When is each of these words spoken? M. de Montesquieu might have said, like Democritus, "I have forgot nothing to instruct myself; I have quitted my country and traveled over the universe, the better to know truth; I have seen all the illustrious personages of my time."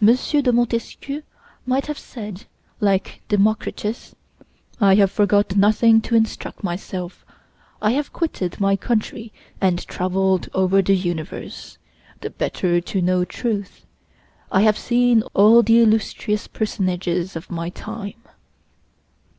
M. 0.00 0.14
de 0.16 0.50
Montesquieu 0.50 1.22
might 1.66 1.84
have 1.84 1.98
said, 1.98 2.46
like 2.80 3.20
Democritus, 3.28 4.14
"I 4.80 4.94
have 4.94 5.10
forgot 5.10 5.56
nothing 5.56 6.00
to 6.00 6.14
instruct 6.14 6.64
myself; 6.64 7.22
I 7.82 7.90
have 7.90 8.14
quitted 8.14 8.60
my 8.62 8.76
country 8.76 9.30
and 9.60 9.86
traveled 9.86 10.48
over 10.54 10.80
the 10.80 10.96
universe, 10.96 11.76
the 12.22 12.30
better 12.30 12.80
to 12.80 13.02
know 13.02 13.26
truth; 13.26 13.84
I 14.50 14.62
have 14.62 14.78
seen 14.78 15.20
all 15.34 15.62
the 15.62 15.82
illustrious 15.82 16.46
personages 16.48 17.36
of 17.36 17.50
my 17.50 17.68
time." 17.68 18.14